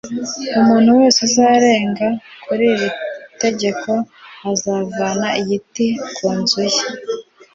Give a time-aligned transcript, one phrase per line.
[0.59, 2.89] Umuntu wese uzarenga b kuri iri
[3.43, 3.89] tegeko
[4.43, 6.81] bazavana igiti c ku nzu ye